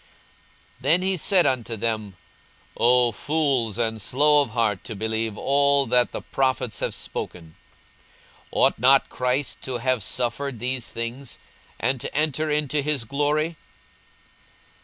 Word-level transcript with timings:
42:024:025 0.81 0.81
Then 0.81 1.01
he 1.03 1.15
said 1.15 1.45
unto 1.45 1.77
them, 1.77 2.17
O 2.75 3.11
fools, 3.11 3.77
and 3.77 4.01
slow 4.01 4.41
of 4.41 4.49
heart 4.49 4.83
to 4.85 4.95
believe 4.95 5.37
all 5.37 5.85
that 5.85 6.11
the 6.11 6.23
prophets 6.23 6.79
have 6.79 6.95
spoken: 6.95 7.53
42:024:026 8.45 8.45
Ought 8.53 8.79
not 8.79 9.09
Christ 9.09 9.61
to 9.61 9.77
have 9.77 10.01
suffered 10.01 10.57
these 10.57 10.91
things, 10.91 11.37
and 11.79 12.01
to 12.01 12.15
enter 12.17 12.49
into 12.49 12.81
his 12.81 13.05
glory? 13.05 13.57